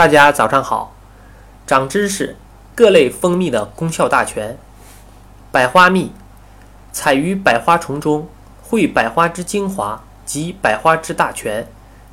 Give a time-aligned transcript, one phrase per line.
[0.00, 0.94] 大家早上好，
[1.66, 2.34] 长知识：
[2.74, 4.56] 各类蜂蜜的功效大全。
[5.52, 6.10] 百花蜜
[6.90, 8.26] 采于百花丛中，
[8.62, 11.68] 汇百花之精华及百花之大全，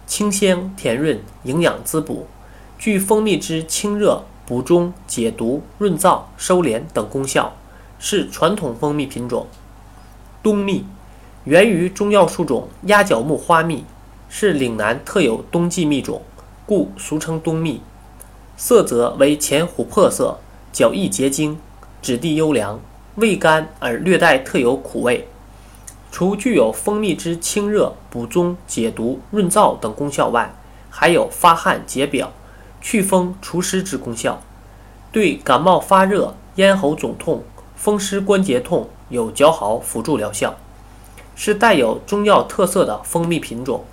[0.06, 2.28] 清香甜润，营养滋补，
[2.78, 7.54] 具蜂蜜之清热、补中、解毒、润燥、收敛等功效，
[8.00, 9.48] 是传统蜂蜜品种。
[10.44, 10.86] 冬蜜
[11.46, 13.86] 源于中药树种鸭脚木花蜜，
[14.28, 16.22] 是岭南特有冬季蜜种。
[16.68, 17.82] 故俗称冬蜜，
[18.58, 20.38] 色泽为浅琥珀色，
[20.74, 21.58] 较易结晶，
[22.02, 22.82] 质地优良，
[23.16, 25.30] 味甘而略带特有苦味。
[26.12, 30.54] 除具有蜂蜜之清热、补中、解毒、润燥等功效外，
[30.90, 32.34] 还有发汗解表、
[32.82, 34.42] 祛风除湿之功效，
[35.14, 37.44] 对感冒发热、咽喉肿痛、
[37.78, 40.58] 风湿关节痛有较好辅助疗效，
[41.34, 43.86] 是带有中药特色的蜂蜜品种。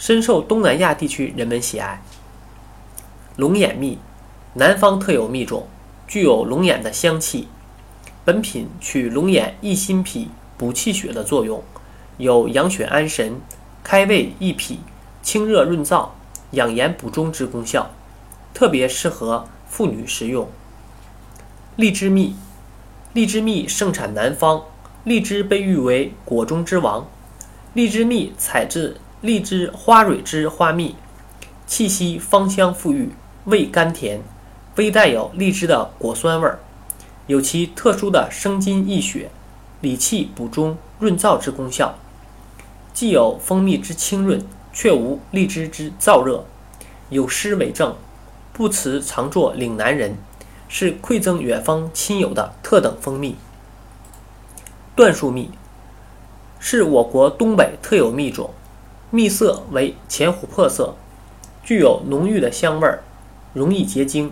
[0.00, 2.02] 深受东南亚地区人们喜爱。
[3.36, 3.98] 龙眼蜜，
[4.54, 5.68] 南方特有蜜种，
[6.08, 7.48] 具有龙眼的香气。
[8.24, 11.62] 本品取龙眼益心脾、补气血的作用，
[12.16, 13.42] 有养血安神、
[13.84, 14.80] 开胃益脾、
[15.22, 16.08] 清热润燥、
[16.52, 17.90] 养颜补中之功效，
[18.54, 20.48] 特别适合妇女食用。
[21.76, 22.34] 荔枝蜜，
[23.12, 24.62] 荔枝蜜盛产南方，
[25.04, 27.06] 荔枝被誉为果中之王。
[27.74, 28.96] 荔枝蜜采自。
[29.22, 30.96] 荔枝花蕊之花蜜，
[31.66, 33.10] 气息芳香馥郁，
[33.44, 34.22] 味甘甜，
[34.76, 36.58] 微带有荔枝的果酸味儿，
[37.26, 39.30] 有其特殊的生津益血、
[39.82, 41.96] 理气补中、润燥之功效。
[42.94, 46.46] 既有蜂蜜之清润，却无荔枝之燥热，
[47.10, 47.94] 有诗为证
[48.54, 50.16] ：“不辞常作岭南人”，
[50.66, 53.36] 是馈赠远方亲友的特等蜂蜜。
[54.96, 55.50] 椴树蜜
[56.58, 58.54] 是我国东北特有蜜种。
[59.12, 60.94] 蜜色为浅琥珀色，
[61.64, 63.02] 具有浓郁的香味儿，
[63.52, 64.30] 容易结晶。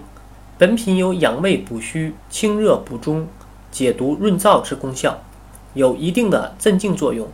[0.57, 3.27] 本品有养胃补虚、清热补中、
[3.73, 5.19] 解毒润燥之功效，
[5.75, 7.27] 有一定的镇静作用，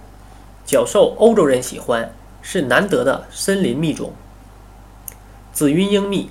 [0.64, 4.14] 较受欧洲人喜欢，是难得的森林蜜种。
[5.52, 6.30] 紫云英蜜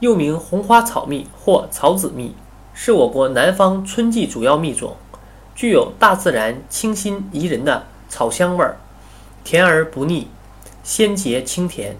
[0.00, 2.34] 又名红花草蜜或草籽蜜，
[2.74, 4.96] 是我国南方春季主要蜜种，
[5.54, 8.78] 具有大自然清新宜人的草香味儿。
[9.46, 10.26] 甜而不腻，
[10.82, 11.94] 鲜洁清甜，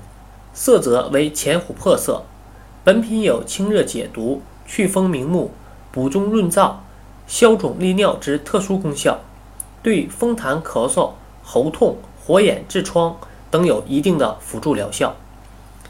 [0.52, 2.24] 色泽为浅琥珀色。
[2.82, 5.52] 本品有清热解毒、祛风明目、
[5.92, 6.74] 补中润燥、
[7.28, 9.20] 消肿利尿之特殊功效，
[9.80, 11.12] 对风痰咳嗽、
[11.44, 13.16] 喉痛、火眼痔疮
[13.48, 15.14] 等有一定的辅助疗效，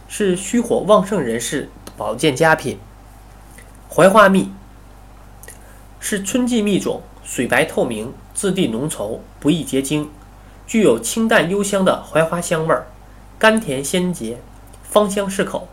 [0.08, 2.78] 是虚火旺盛人士保健佳品。
[3.88, 4.52] 槐花蜜
[5.98, 10.10] 是春季蜜种，水白透明，质地浓稠，不易结晶。
[10.66, 12.86] 具有清淡幽香的槐花香味儿，
[13.38, 14.38] 甘甜鲜洁，
[14.82, 15.68] 芳香适口。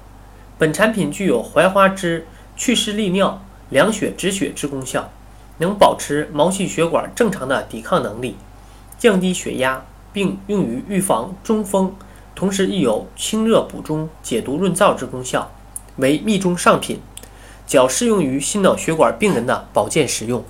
[0.57, 5.09] 本产品具有槐花之祛湿利尿、凉血止血之功效，
[5.57, 8.37] 能保持毛细血管正常的抵抗能力，
[8.99, 9.83] 降低血压，
[10.13, 11.95] 并用于预防中风，
[12.35, 15.51] 同时亦有清热补中、解毒润燥之功效，
[15.97, 17.01] 为蜜中上品，
[17.65, 20.45] 较适用于心脑血管病人的保健使用。